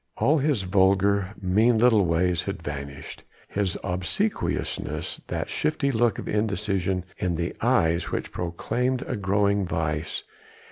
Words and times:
All 0.17 0.39
his 0.39 0.63
vulgar, 0.63 1.35
mean 1.39 1.77
little 1.77 2.05
ways 2.07 2.45
had 2.45 2.63
vanished, 2.63 3.21
his 3.47 3.77
obsequiousness, 3.83 5.21
that 5.27 5.47
shifty 5.47 5.91
look 5.91 6.17
of 6.17 6.27
indecision 6.27 7.05
in 7.19 7.35
the 7.35 7.53
eyes 7.61 8.09
which 8.09 8.31
proclaimed 8.31 9.03
a 9.05 9.15
growing 9.15 9.63
vice. 9.63 10.23